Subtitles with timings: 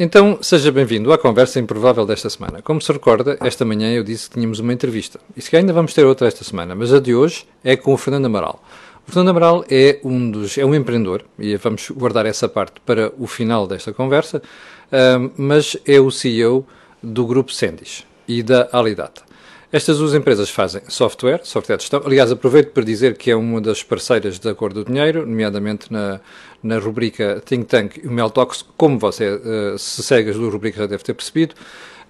[0.00, 2.62] Então, seja bem-vindo à conversa improvável desta semana.
[2.62, 5.18] Como se recorda, esta manhã eu disse que tínhamos uma entrevista.
[5.36, 7.96] E se ainda vamos ter outra esta semana, mas a de hoje é com o
[7.96, 8.62] Fernando Amaral.
[9.04, 13.12] O Fernando Amaral é um, dos, é um empreendedor, e vamos guardar essa parte para
[13.18, 16.64] o final desta conversa, uh, mas é o CEO
[17.02, 19.22] do grupo Sendis e da Alidata.
[19.70, 22.00] Estas duas empresas fazem software, software de gestão.
[22.06, 26.20] Aliás, aproveito para dizer que é uma das parceiras da Cor do Dinheiro, nomeadamente na,
[26.62, 30.50] na rubrica Think Tank e o Mel Talks, como você, uh, se segue as duas
[30.50, 31.54] rubricas, já deve ter percebido.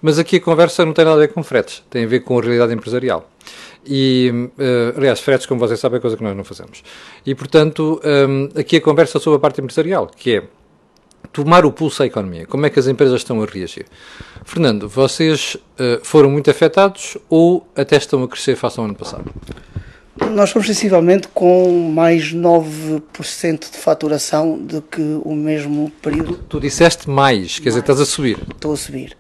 [0.01, 2.39] Mas aqui a conversa não tem nada a ver com fretes, tem a ver com
[2.39, 3.29] a realidade empresarial.
[3.85, 6.85] E, uh, aliás, fretes, como vocês sabem, é coisa que nós não fazemos.
[7.27, 10.45] E, portanto, um, aqui a conversa sobre a parte empresarial, que é
[11.45, 12.47] tomar o pulso à economia.
[12.47, 13.87] Como é que as empresas estão a reagir?
[14.45, 19.33] Fernando, vocês uh, foram muito afetados ou até estão a crescer face ao ano passado?
[20.33, 26.35] Nós fomos sensivelmente com mais 9% de faturação do que o mesmo período.
[26.35, 27.75] Tu, tu disseste mais, quer mais.
[27.75, 28.37] dizer, estás a subir.
[28.53, 29.17] Estou a subir.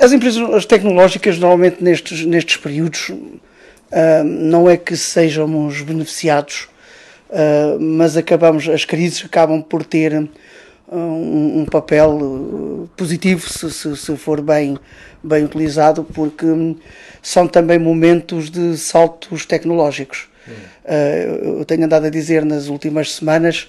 [0.00, 6.68] As empresas as tecnológicas, normalmente nestes, nestes períodos, uh, não é que sejamos beneficiados,
[7.30, 10.28] uh, mas acabamos, as crises acabam por ter
[10.90, 14.76] um, um papel uh, positivo se, se, se, for bem,
[15.22, 16.76] bem utilizado, porque hum,
[17.22, 20.28] são também momentos de saltos tecnológicos.
[20.84, 23.68] Uh, eu tenho andado a dizer nas últimas semanas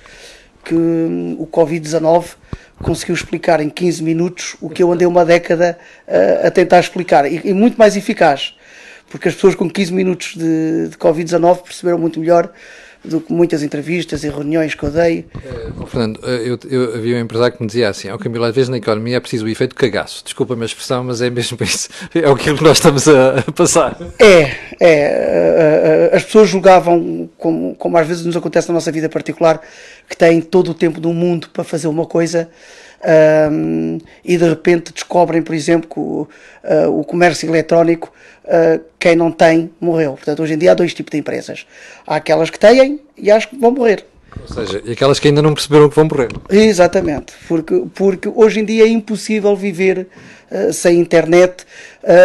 [0.63, 2.35] que hum, o Covid-19
[2.81, 7.31] conseguiu explicar em 15 minutos o que eu andei uma década uh, a tentar explicar,
[7.31, 8.55] e, e, muito mais eficaz,
[9.09, 12.51] porque as pessoas com 15 minutos de, de Covid-19 perceberam muito melhor
[13.03, 15.25] do que muitas entrevistas e reuniões que eu dei.
[15.35, 18.53] Uh, Fernando, eh, eu, eu, havia um empresário que me dizia assim: ao Camilo, às
[18.53, 20.23] vezes na economia é preciso o efeito cagaço.
[20.23, 21.89] Desculpa a expressão, mas é mesmo isso.
[22.13, 23.97] É o que nós estamos a, a passar.
[24.19, 26.11] É, é.
[26.11, 29.61] Uh, uh, as pessoas julgavam, como, como às vezes nos acontece na nossa vida particular,
[30.07, 32.49] que têm todo o tempo do mundo para fazer uma coisa
[33.51, 36.27] um, e de repente descobrem, por exemplo, que o,
[36.63, 38.11] uh, o comércio eletrónico,
[38.45, 40.13] uh, quem não tem, morreu.
[40.13, 41.65] Portanto, hoje em dia há dois tipos de empresas.
[42.05, 44.05] Há aquelas que têm e as que vão morrer.
[44.41, 46.29] Ou seja, e aquelas que ainda não perceberam que vão morrer.
[46.49, 50.07] Exatamente, porque, porque hoje em dia é impossível viver
[50.49, 51.65] uh, sem internet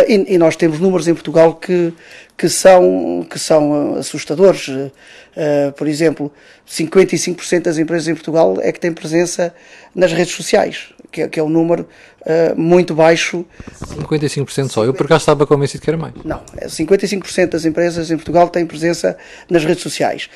[0.09, 1.93] e, e, nós temos números em Portugal que,
[2.37, 4.69] que, são, que são assustadores.
[4.69, 6.33] Uh, por exemplo,
[6.67, 9.55] 55% das empresas em Portugal é que têm presença
[9.95, 11.87] nas redes sociais, que é, que é um número
[12.23, 13.45] uh, muito baixo.
[13.85, 14.85] 55% só?
[14.85, 16.15] Eu por acaso estava convencido que era mais.
[16.25, 19.17] Não, 55% é das empresas em Portugal têm presença
[19.49, 20.31] nas redes sociais.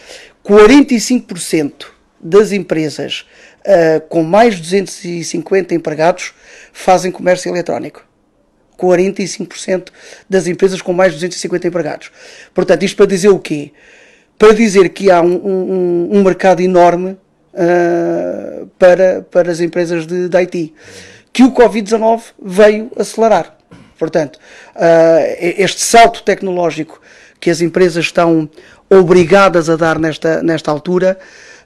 [0.44, 1.86] 45%
[2.20, 3.24] das empresas
[3.60, 6.34] uh, com mais de 250 empregados
[6.72, 8.09] fazem comércio eletrónico.
[8.86, 9.88] 45%
[10.28, 12.10] das empresas com mais de 250 empregados.
[12.54, 13.72] Portanto, isto para dizer o quê?
[14.40, 17.10] para dizer que há um, um, um mercado enorme
[17.52, 20.74] uh, para, para as empresas de, de IT,
[21.30, 23.54] que o Covid-19 veio acelerar.
[23.98, 24.36] Portanto,
[24.74, 27.02] uh, este salto tecnológico
[27.38, 28.48] que as empresas estão
[28.88, 31.18] obrigadas a dar nesta, nesta altura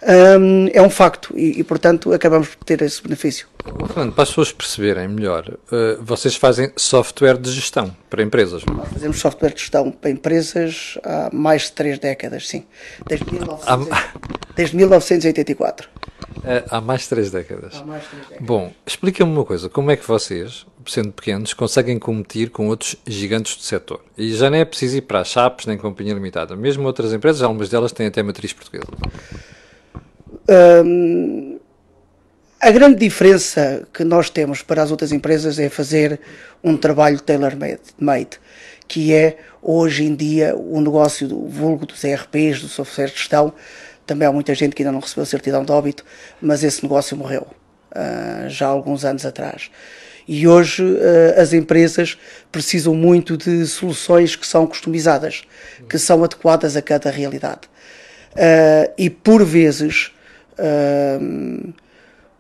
[0.07, 3.49] um, é um facto e, e, portanto, acabamos por ter esse benefício.
[3.87, 8.63] Fernando, para as pessoas perceberem melhor, uh, vocês fazem software de gestão para empresas?
[8.67, 12.65] Nós fazemos software de gestão para empresas há mais de três décadas, sim.
[13.07, 14.13] Desde, 1900, há...
[14.55, 15.89] desde 1984.
[16.37, 17.75] Uh, há mais de três décadas.
[17.77, 18.47] Há mais de três décadas.
[18.47, 23.57] Bom, explica-me uma coisa, como é que vocês, sendo pequenos, conseguem competir com outros gigantes
[23.57, 24.01] do setor?
[24.19, 26.55] E já nem é preciso ir para a Chaps nem Companhia Limitada.
[26.55, 28.85] Mesmo outras empresas, algumas delas têm até matriz portuguesa
[32.65, 36.19] a grande diferença que nós temos para as outras empresas é fazer
[36.63, 38.41] um trabalho tailor-made,
[38.89, 43.53] que é hoje em dia o negócio do vulgo dos ERPs, do software de gestão.
[44.07, 46.07] Também há muita gente que ainda não recebeu certidão de óbito,
[46.41, 47.47] mas esse negócio morreu
[47.93, 49.71] uh, já há alguns anos atrás.
[50.27, 52.17] E hoje uh, as empresas
[52.51, 55.43] precisam muito de soluções que são customizadas,
[55.87, 57.69] que são adequadas a cada realidade.
[58.33, 60.14] Uh, e por vezes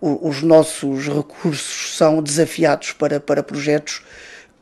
[0.00, 4.02] Os nossos recursos são desafiados para, para projetos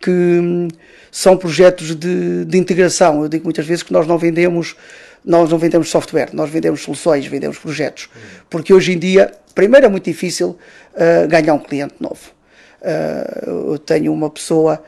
[0.00, 0.68] que hum,
[1.10, 3.22] são projetos de, de, integração.
[3.22, 4.76] Eu digo muitas vezes que nós não vendemos
[5.24, 8.08] nós não vendemos software, nós vendemos soluções, vendemos projetos.
[8.50, 10.58] Porque hoje em dia, primeiro é muito difícil
[10.94, 12.32] uh, ganhar um cliente novo.
[12.80, 14.82] Uh, eu tenho uma pessoa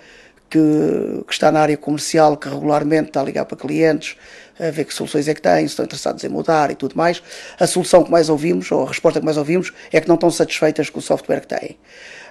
[0.50, 0.58] que,
[1.26, 4.16] que, está na área comercial, que regularmente está a ligar para clientes,
[4.58, 7.22] a ver que soluções é que têm, se estão interessados em mudar e tudo mais.
[7.58, 10.30] A solução que mais ouvimos, ou a resposta que mais ouvimos, é que não estão
[10.30, 11.76] satisfeitas com o software que têm.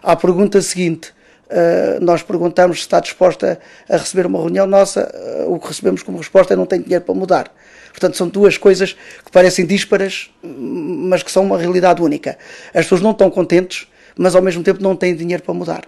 [0.01, 1.13] À pergunta seguinte,
[1.49, 3.59] uh, nós perguntamos se está disposta
[3.89, 5.11] a receber uma reunião nossa,
[5.45, 7.53] uh, o que recebemos como resposta é não tem dinheiro para mudar.
[7.91, 12.37] Portanto, são duas coisas que parecem dísparas, mas que são uma realidade única.
[12.73, 15.83] As pessoas não estão contentes mas ao mesmo tempo não têm dinheiro para mudar.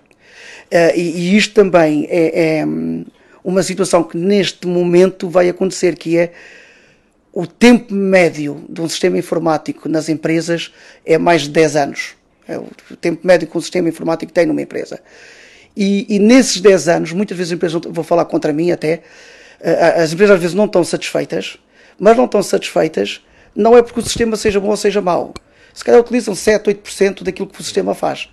[0.72, 2.66] Uh, e, e, isto também é, é,
[3.46, 6.34] uma situação que neste momento vai acontecer, que é
[7.32, 10.74] o tempo médio de um sistema informático nas empresas
[11.06, 12.16] é mais de 10 anos.
[12.48, 12.68] É o
[13.00, 15.00] tempo médio que um sistema informático tem numa empresa.
[15.78, 19.04] E, e nesses 10 anos, muitas vezes as empresas, vou falar contra mim até,
[19.96, 21.58] as empresas às vezes não estão satisfeitas,
[22.00, 23.22] mas não estão satisfeitas
[23.56, 25.34] não é porque o sistema seja bom ou seja mau.
[25.74, 28.30] Se calhar utilizam 7, 8% daquilo que o sistema faz.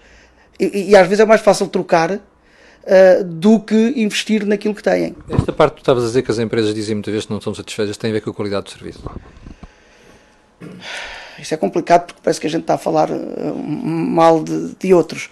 [0.58, 2.20] E, e, às vezes é mais fácil trocar
[2.84, 5.14] uh, do que investir naquilo que têm.
[5.29, 7.38] Esta parte que tu estavas a dizer que as empresas dizem muitas vezes que não
[7.38, 9.02] estão satisfeitas tem a ver com a qualidade do serviço.
[11.38, 14.94] Isso é complicado porque parece que a gente está a falar uh, mal de, de,
[14.94, 15.29] outros,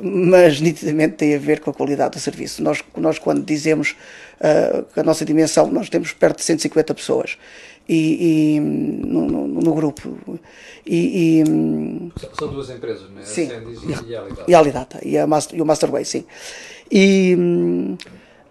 [0.00, 2.62] mas nitidamente tem a ver com a qualidade do serviço.
[2.62, 3.94] Nós, nós quando dizemos
[4.40, 7.38] uh, que a nossa dimensão, nós temos perto de 150 pessoas
[7.88, 10.18] e, e no, no, no, grupo.
[10.86, 13.24] E, e, São duas empresas, não é?
[13.24, 13.48] Sim.
[13.50, 15.00] A e a Alidata.
[15.02, 16.24] E, a Master, e o Masterway, sim.
[16.90, 17.36] E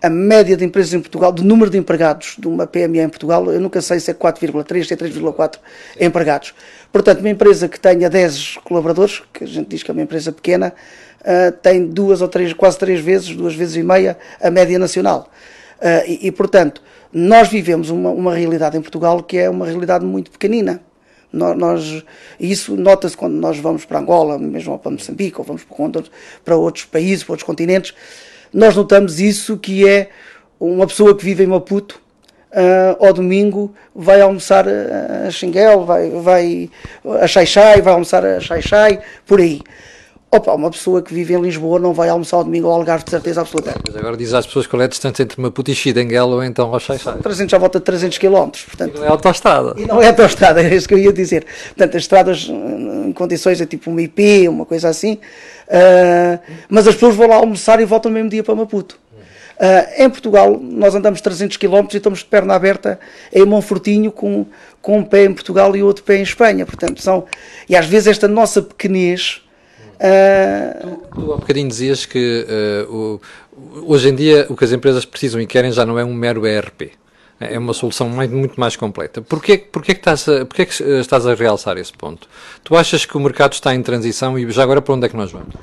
[0.01, 3.51] a média de empresas em Portugal, do número de empregados de uma PME em Portugal,
[3.51, 5.59] eu nunca sei se é 4,3, se é 3,4
[5.99, 6.55] empregados.
[6.91, 10.31] Portanto, uma empresa que tenha 10 colaboradores, que a gente diz que é uma empresa
[10.31, 10.73] pequena,
[11.21, 15.29] uh, tem duas ou três, quase três vezes, duas vezes e meia a média nacional.
[15.77, 16.81] Uh, e, e, portanto,
[17.13, 20.81] nós vivemos uma, uma realidade em Portugal que é uma realidade muito pequenina.
[21.31, 22.03] Nós, nós
[22.39, 25.65] isso nota-se quando nós vamos para Angola, mesmo para Moçambique, ou vamos
[26.43, 27.93] para, outros países, para outros continentes.
[28.53, 30.09] Nós notamos isso que é
[30.59, 32.01] uma pessoa que vive em Maputo,
[32.51, 36.69] uh, ao domingo vai almoçar a Xinguel, vai, vai
[37.21, 39.61] a Xaixai, vai almoçar a Xaixai, por aí.
[40.33, 43.11] Opa, uma pessoa que vive em Lisboa não vai almoçar ao domingo ao Algarve de
[43.11, 43.75] certeza absoluta.
[43.85, 46.73] Mas agora diz às pessoas qual é a distância entre Maputo e Xidenguela ou então
[46.73, 47.17] ao Xaixai.
[47.17, 48.49] 300 à volta de 300 km.
[48.65, 49.73] Portanto, e não é autostrada.
[49.75, 51.45] E não é autostrada, é isso que eu ia dizer.
[51.67, 55.15] Portanto, as estradas em condições é tipo uma IP, uma coisa assim,
[55.67, 56.39] uh,
[56.69, 58.97] mas as pessoas vão lá almoçar e voltam no mesmo dia para Maputo.
[59.57, 63.01] Uh, em Portugal, nós andamos 300 km e estamos de perna aberta
[63.33, 64.45] em Monfortinho com,
[64.81, 66.65] com um pé em Portugal e outro pé em Espanha.
[66.65, 67.25] Portanto, são,
[67.67, 69.41] e às vezes esta nossa pequenez
[70.01, 70.98] Uh...
[71.13, 72.48] Tu, tu há bocadinho dizias que
[72.89, 73.21] uh, o,
[73.86, 76.45] hoje em dia o que as empresas precisam e querem já não é um mero
[76.48, 76.92] ERP.
[77.39, 79.21] É uma solução muito, muito mais completa.
[79.21, 82.27] Porquê, porquê, que estás a, porquê que estás a realçar esse ponto?
[82.63, 85.18] Tu achas que o mercado está em transição e já agora para onde é que
[85.18, 85.56] nós vamos?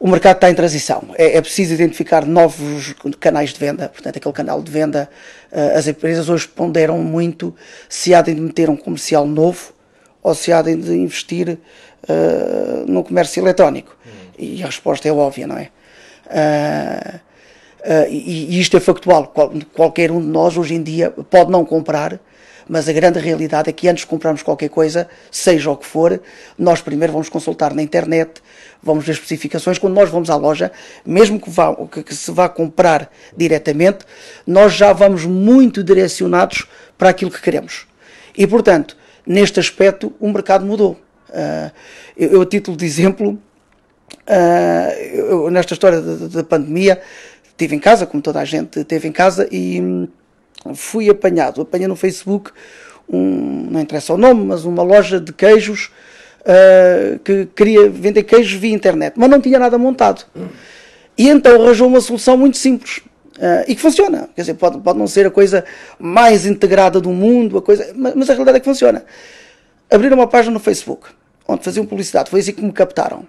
[0.00, 1.04] O mercado está em transição.
[1.16, 3.88] É, é preciso identificar novos canais de venda.
[3.88, 5.08] Portanto, aquele canal de venda,
[5.52, 7.54] uh, as empresas hoje ponderam muito
[7.88, 9.72] se há de meter um comercial novo
[10.20, 11.58] ou se há de investir
[12.08, 13.96] uh, no comércio eletrónico?
[14.38, 15.70] E a resposta é óbvia, não é?
[16.26, 19.28] Uh, uh, e, e, isto é factual.
[19.28, 22.18] Qual, qualquer um de nós hoje em dia pode não comprar,
[22.68, 26.20] mas a grande realidade é que antes de comprarmos qualquer coisa, seja o que for,
[26.58, 28.42] nós primeiro vamos consultar na internet,
[28.82, 29.78] vamos ver especificações.
[29.78, 30.72] Quando nós vamos à loja,
[31.04, 34.04] mesmo que, vá, que, que se vá comprar diretamente,
[34.46, 36.66] nós já vamos muito direcionados
[36.96, 37.86] para aquilo que queremos.
[38.36, 38.96] E, portanto,
[39.26, 40.98] neste aspecto, o mercado mudou.
[41.32, 41.72] Uh,
[42.16, 43.38] eu, a título de exemplo,
[44.28, 47.00] uh, eu, nesta história da pandemia,
[47.48, 50.08] estive em casa, como toda a gente esteve em casa, e hum,
[50.74, 51.62] fui apanhado.
[51.62, 52.50] Apanhei no Facebook,
[53.08, 55.90] um, não interessa o nome, mas uma loja de queijos
[56.40, 60.24] uh, que queria vender queijos via internet, mas não tinha nada montado.
[61.16, 63.00] E então arranjou uma solução muito simples.
[63.38, 64.28] Uh, e que funciona.
[64.36, 65.64] Quer dizer, pode, pode não ser a coisa
[65.98, 69.04] mais integrada do mundo, a coisa, mas, mas a realidade é que funciona.
[69.90, 71.08] Abriram uma página no Facebook
[71.46, 72.30] onde faziam publicidade.
[72.30, 73.26] Foi assim que me captaram.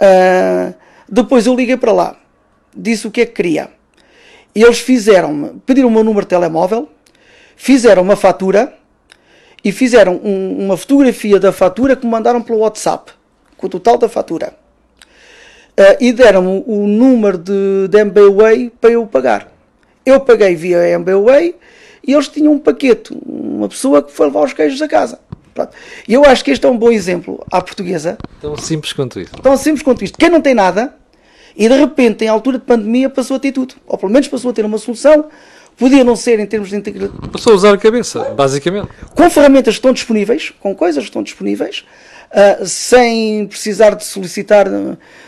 [0.00, 0.74] Uh,
[1.08, 2.16] depois eu liguei para lá,
[2.76, 3.70] disse o que é que queria.
[4.54, 6.88] E eles fizeram-me, pediram o meu número de telemóvel,
[7.56, 8.74] fizeram uma fatura
[9.62, 13.12] e fizeram um, uma fotografia da fatura que me mandaram pelo WhatsApp,
[13.56, 14.54] com o total da fatura.
[15.78, 19.52] Uh, e deram-me o número de, de MBWay para eu pagar.
[20.04, 21.54] Eu paguei via MBWay
[22.06, 25.18] e eles tinham um paquete, uma pessoa que foi levar os queijos a casa.
[26.06, 28.18] E eu acho que este é um bom exemplo à portuguesa.
[28.40, 29.40] Tão simples quanto isto.
[29.40, 30.18] Tão simples quanto isto.
[30.18, 30.94] Quem não tem nada
[31.56, 33.74] e de repente, em altura de pandemia, passou a ter tudo.
[33.86, 35.26] Ou pelo menos passou a ter uma solução.
[35.76, 37.16] Podia não ser em termos de integração.
[37.32, 38.88] Passou a usar a cabeça, basicamente.
[39.14, 41.84] Com ferramentas que estão disponíveis, com coisas que estão disponíveis,
[42.30, 44.66] uh, sem precisar de solicitar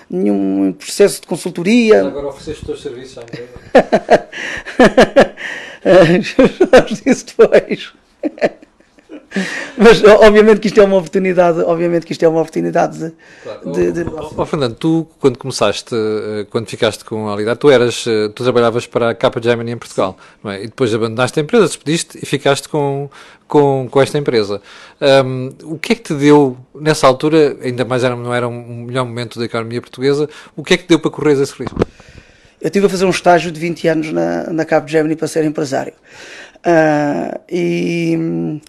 [0.08, 2.04] nenhum processo de consultoria.
[2.04, 3.48] Mas agora ofereceste os teus serviços à empresa.
[6.64, 7.92] uh, depois.
[9.76, 13.72] mas obviamente que isto é uma oportunidade, obviamente que isto é uma oportunidade de, claro.
[13.72, 14.02] de, de...
[14.02, 18.28] Oh, oh, Fernando, tu quando começaste, eh, quando ficaste com a Alidade, tu eras, eh,
[18.28, 20.62] tu trabalhavas para a Capa Gemini em Portugal, não é?
[20.62, 23.10] E depois abandonaste a empresa, despediste e ficaste com,
[23.46, 24.62] com, com esta empresa.
[25.00, 28.84] Um, o que é que te deu, nessa altura, ainda mais era, não era um
[28.86, 31.78] melhor momento da economia portuguesa, o que é que te deu para correr esse risco?
[32.60, 35.44] Eu estive a fazer um estágio de 20 anos na, na Cabo Gemini para ser
[35.44, 35.92] empresário.
[36.58, 38.60] Uh, e,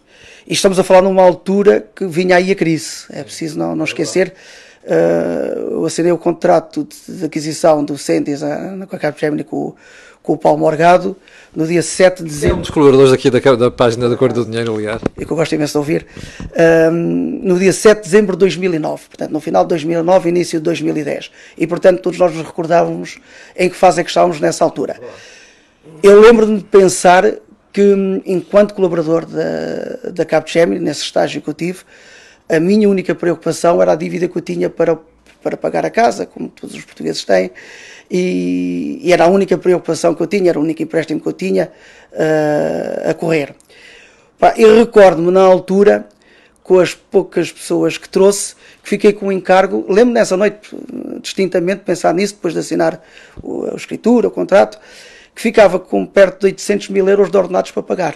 [0.50, 3.06] e, estamos a falar numa altura que vinha aí a crise.
[3.12, 4.34] É preciso não, não esquecer.
[4.84, 9.76] Uh, eu assinei o contrato de, de aquisição do Sentis na Cabo Gemini com,
[10.24, 11.16] com o Paulo Morgado
[11.56, 12.56] no dia 7 de dezembro.
[12.56, 15.02] É um dos colaboradores aqui da, da página da Cor do Dinheiro, aliás.
[15.18, 16.08] E que eu gosto imenso de ouvir.
[16.92, 20.64] Um, no dia 7 de dezembro de 2009, portanto, no final de 2009, início de
[20.64, 21.32] 2010.
[21.58, 23.20] E, portanto, todos nós nos recordávamos
[23.56, 25.00] em que fase é que estávamos nessa altura.
[26.04, 27.26] Eu lembro-me de pensar
[27.80, 31.80] que, enquanto colaborador da, da Capgemini, nesse estágio que eu tive,
[32.50, 35.00] a minha única preocupação era a dívida que eu tinha para,
[35.42, 37.52] para pagar a casa, como todos os portugueses têm,
[38.12, 41.32] e, e era a única preocupação que eu tinha, era o único empréstimo que eu
[41.32, 41.72] tinha
[42.12, 43.56] uh, a correr.
[44.58, 46.06] Eu recordo-me na altura,
[46.62, 50.76] com as poucas pessoas que trouxe, que fiquei com o um encargo, lembro nessa noite
[51.22, 53.02] distintamente pensar nisso, depois de assinar
[53.72, 54.78] a escritura, o contrato,
[55.40, 58.16] que ficava com perto de 800 mil euros de ordenados para pagar.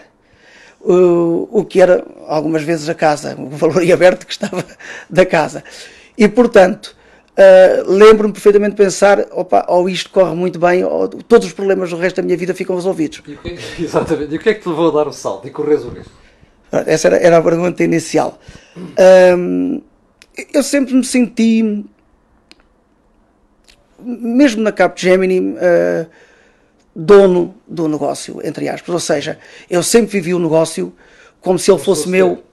[0.82, 4.65] O, o que era algumas vezes a casa, o valor aberto que estava
[5.10, 5.63] da casa.
[6.18, 6.94] E portanto,
[7.32, 11.92] uh, lembro-me perfeitamente de pensar: opa, ou isto corre muito bem, ou todos os problemas
[11.92, 13.24] do resto da minha vida ficam resolvidos.
[13.25, 14.34] E que, exatamente.
[14.34, 16.12] E o que é que te levou a dar o salto e correr o risco?
[16.86, 18.38] Essa era, era, a pergunta inicial.
[19.38, 19.82] Um,
[20.53, 21.86] eu sempre me senti,
[24.01, 26.06] mesmo na Capgemini, uh,
[26.96, 28.94] dono do negócio, entre aspas.
[28.94, 30.94] Ou seja, eu sempre vivi o negócio
[31.42, 32.44] como se ele como fosse, fosse meu,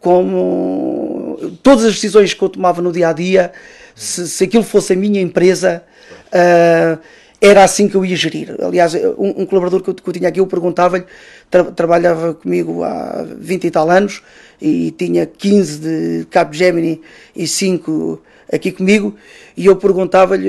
[0.00, 3.52] como todas as decisões que eu tomava no dia a dia,
[3.94, 5.84] se, se aquilo fosse a minha empresa,
[6.26, 6.98] uh,
[7.40, 8.54] era assim que eu ia gerir.
[8.60, 11.04] Aliás, um, um colaborador que eu, que eu, tinha aqui, eu perguntava-lhe,
[11.50, 14.22] tra trabalhava comigo há 20 e tal anos
[14.60, 17.00] e tinha 15 de Capgemini
[17.34, 18.20] e 5
[18.52, 19.14] aqui comigo,
[19.56, 20.48] e eu perguntava-lhe,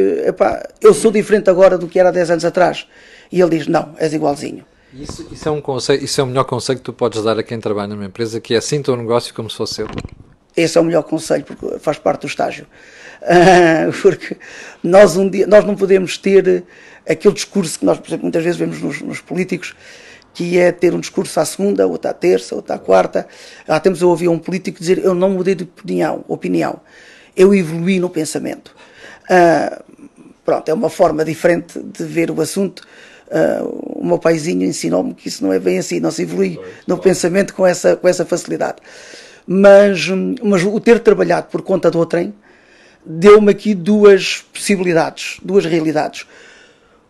[0.82, 2.88] eu sou diferente agora do que era há 10 anos atrás.
[3.32, 4.66] E ele diz: Não, és igualzinho.
[4.94, 7.44] Isso, isso, é um conceito, isso é o melhor conselho que tu podes dar a
[7.44, 9.88] quem trabalha numa empresa, que é assim o negócio como se fosse seu.
[10.56, 12.68] Esse é o melhor conselho, porque faz parte do estágio.
[13.22, 14.36] Uh, porque
[14.84, 16.66] nós, um dia, nós não podemos ter
[17.08, 19.76] aquele discurso que nós, por exemplo, muitas vezes vemos nos, nos políticos,
[20.34, 23.28] que é ter um discurso à segunda, outra à terça, outra à quarta.
[23.66, 26.82] Há tempos eu ouvi um político dizer: Eu não mudei de opinião, opinião.
[27.36, 28.76] eu evolui no pensamento.
[29.24, 29.82] Uh,
[30.44, 32.86] pronto, é uma forma diferente de ver o assunto
[33.32, 36.98] Uh, o meu paizinho ensinou-me que isso não é bem assim, não se evolui no
[36.98, 38.80] pensamento com essa, com essa facilidade.
[39.48, 40.10] Mas,
[40.44, 42.34] mas o ter trabalhado por conta do trem
[43.06, 46.28] deu-me aqui duas possibilidades, duas realidades.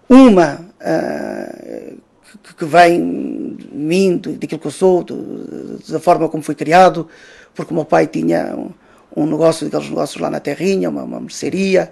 [0.07, 1.97] Uma uh,
[2.43, 7.07] que, que, vem de mim, daquilo que eu sou, do, da forma como fui criado,
[7.55, 8.69] porque o meu pai tinha um,
[9.15, 11.91] um negócio, daqueles negócios lá na Terrinha, uma, uma mercearia,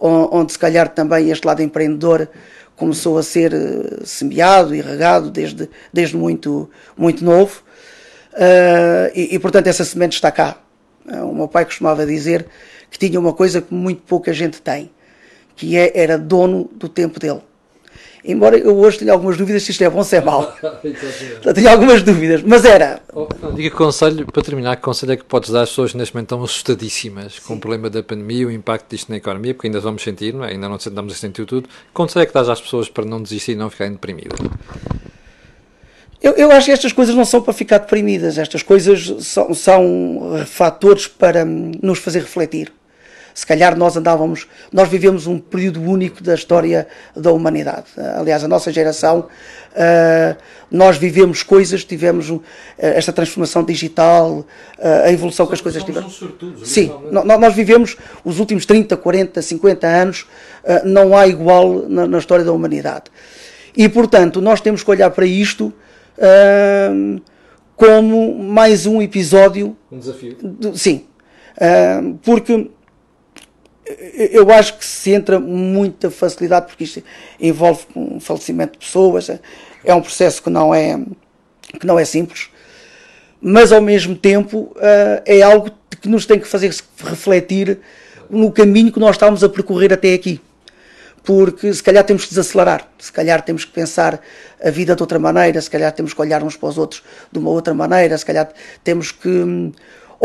[0.00, 2.28] onde se calhar também este lado empreendedor
[2.76, 7.62] começou a ser uh, semeado e regado desde, desde muito, muito novo.
[8.32, 10.58] Uh, e, e, portanto, essa semente está cá.
[11.06, 12.46] Uh, o meu pai costumava dizer
[12.90, 14.90] que tinha uma coisa que muito pouca gente tem,
[15.56, 17.40] que é, era dono do tempo dele.
[18.26, 20.50] Embora eu hoje tenha algumas dúvidas se isto é bom ou se é mau.
[21.54, 23.02] tenho algumas dúvidas, mas era.
[23.12, 25.98] Oh, diga que conselho, para terminar, que conselho é que podes dar às pessoas que
[25.98, 27.40] neste momento estão assustadíssimas Sim.
[27.46, 30.42] com o problema da pandemia, o impacto disto na economia, porque ainda vamos sentir, não
[30.42, 30.52] é?
[30.52, 31.68] ainda não estamos a sentir tudo.
[31.68, 34.38] Que conselho é que dás às pessoas para não desistir e não ficarem deprimidas?
[36.22, 40.42] Eu, eu, acho que estas coisas não são para ficar deprimidas, estas coisas são, são
[40.46, 42.72] fatores para nos fazer refletir
[43.34, 46.86] se calhar nós andávamos, nós vivemos um período único da história
[47.16, 47.86] da humanidade.
[48.16, 49.26] Aliás, a nossa geração,
[49.72, 50.36] uh,
[50.70, 52.42] nós vivemos coisas, tivemos uh,
[52.78, 54.46] esta transformação digital, uh,
[55.04, 56.08] a evolução que as coisas tiveram.
[56.62, 60.26] Sim, nós vivemos os últimos 30, 40, 50 anos,
[60.84, 63.04] não há igual na, na, história da humanidade.
[63.76, 65.72] E, portanto, nós temos que olhar para isto
[67.76, 69.76] como mais um episódio.
[69.90, 70.36] Um desafio.
[70.74, 71.04] sim.
[72.22, 72.70] porque
[74.32, 77.02] eu acho que se entra muita facilidade, porque isto
[77.40, 79.30] envolve um falecimento de pessoas,
[79.84, 80.98] é um processo que não é,
[81.78, 82.48] que não é simples,
[83.40, 85.70] mas ao mesmo tempo eh, é algo
[86.00, 87.78] que nos tem que fazer refletir
[88.30, 90.40] no caminho que nós estamos a percorrer até aqui.
[91.24, 94.20] porque se calhar temos que desacelerar, se calhar temos que pensar
[94.62, 97.38] a vida de outra maneira, se calhar temos que olhar uns para os outros de
[97.38, 98.50] uma outra maneira, se calhar
[98.84, 99.72] temos que hum,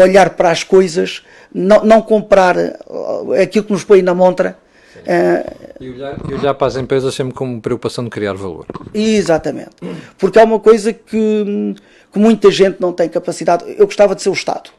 [0.01, 4.57] olhar para as coisas, não, não comprar uh, aquilo que nos põe na montra.
[4.99, 8.65] Uh, e, olhar, e olhar para as empresas sempre como preocupação de criar valor.
[8.93, 9.71] Exatamente.
[10.17, 11.75] Porque é uma coisa que,
[12.11, 13.63] que muita gente não tem capacidade.
[13.77, 14.69] Eu gostava de ser o Estado.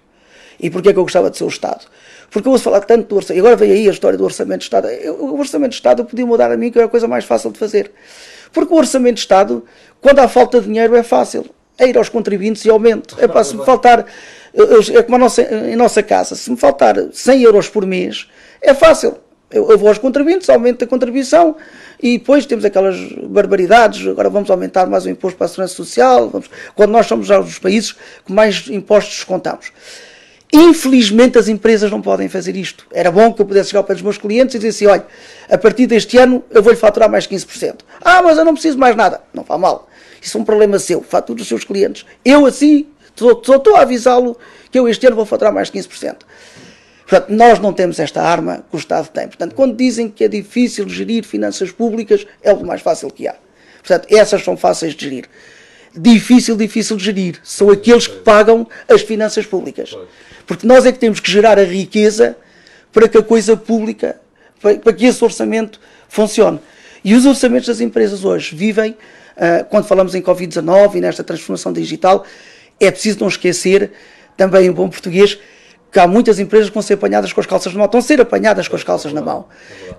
[0.59, 1.87] E porquê que eu gostava de ser o Estado?
[2.31, 3.39] Porque eu ouço falar tanto do orçamento.
[3.39, 4.89] E agora vem aí a história do orçamento de Estado.
[4.89, 7.25] Eu, o orçamento de Estado eu podia mudar a mim, que era a coisa mais
[7.25, 7.91] fácil de fazer.
[8.53, 9.65] Porque o orçamento de Estado,
[10.00, 11.47] quando há falta de dinheiro, é fácil.
[11.79, 13.17] É ir aos contribuintes e aumento.
[13.19, 14.05] É para se me faltar.
[14.52, 16.35] É como nossa, em nossa casa.
[16.35, 18.28] Se me faltar 100 euros por mês,
[18.61, 19.16] é fácil.
[19.50, 21.57] Eu, eu vou aos contribuintes, aumento a contribuição
[22.00, 24.07] e depois temos aquelas barbaridades.
[24.07, 26.28] Agora vamos aumentar mais o imposto para a segurança social.
[26.28, 27.92] Vamos, quando nós somos já os países
[28.25, 29.73] que mais impostos descontamos.
[30.52, 32.87] Infelizmente as empresas não podem fazer isto.
[32.92, 35.07] Era bom que eu pudesse chegar para os meus clientes e dizer assim: olha,
[35.49, 37.80] a partir deste ano eu vou-lhe faturar mais 15%.
[38.00, 39.21] Ah, mas eu não preciso mais nada.
[39.33, 39.88] Não faz mal.
[40.21, 41.02] Isso é um problema seu.
[41.02, 42.04] Fatura os seus clientes.
[42.25, 42.87] Eu assim,
[43.21, 44.37] só estou a avisá-lo
[44.71, 46.17] que eu este ano vou faturar mais 15%.
[47.07, 49.27] Portanto, nós não temos esta arma que o Estado tem.
[49.27, 53.35] Portanto, quando dizem que é difícil gerir finanças públicas, é o mais fácil que há.
[53.79, 55.25] Portanto, essas são fáceis de gerir.
[55.95, 57.41] Difícil, difícil de gerir.
[57.43, 59.97] São aqueles que pagam as finanças públicas.
[60.47, 62.37] Porque nós é que temos que gerar a riqueza
[62.93, 64.21] para que a coisa pública,
[64.61, 66.61] para que esse orçamento funcione.
[67.05, 71.73] E os orçamentos das empresas hoje vivem, uh, quando falamos em Covid-19 e nesta transformação
[71.73, 72.25] digital,
[72.81, 73.93] é preciso não esquecer,
[74.37, 75.39] também em bom português,
[75.93, 78.03] que há muitas empresas que vão ser apanhadas com as calças na mão, estão a
[78.03, 79.47] ser apanhadas com as calças na mão,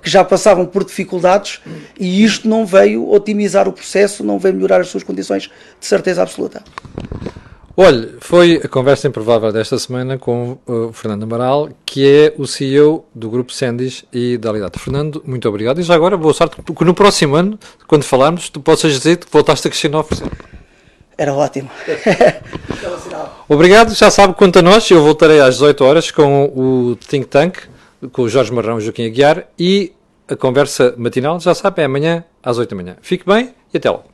[0.01, 1.59] que já passavam por dificuldades
[1.99, 6.21] e isto não veio otimizar o processo, não veio melhorar as suas condições de certeza
[6.21, 6.63] absoluta.
[7.75, 13.05] Olha, foi a conversa improvável desta semana com o Fernando Amaral, que é o CEO
[13.15, 14.77] do Grupo Sendis e da Alidade.
[14.77, 15.79] Fernando, muito obrigado.
[15.79, 17.57] E já agora, boa sorte, porque no próximo ano,
[17.87, 20.31] quando falarmos, tu possas dizer que voltaste a crescer 9%.
[21.21, 21.69] Era ótimo.
[23.47, 27.59] Obrigado, já sabe quanto a nós, eu voltarei às 18 horas com o Think Tank,
[28.11, 29.93] com o Jorge Marrão e Joaquim Aguiar e
[30.27, 32.97] a conversa matinal, já sabe, é amanhã às 8 da manhã.
[33.03, 34.05] Fique bem e até logo.